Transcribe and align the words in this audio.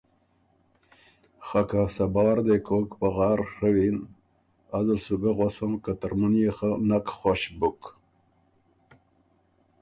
خه 1.45 1.61
که 1.69 1.81
صبار 1.95 2.37
دې 2.47 2.57
کوک 2.67 2.87
پغار 2.99 3.39
ڒوِن 3.57 3.97
ازل 4.77 4.97
سُو 5.05 5.15
ګه 5.21 5.31
غؤسم 5.37 5.71
که 5.83 5.91
ترمُن 5.99 6.33
يې 6.41 6.51
خه 6.57 6.69
نک 6.87 7.05
خوش 7.17 7.41
بُک۔ 7.59 7.81